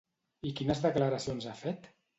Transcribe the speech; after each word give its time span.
I 0.51 0.53
quines 0.61 0.81
declaracions 0.87 1.51
ha 1.53 1.57
fet? 1.65 1.91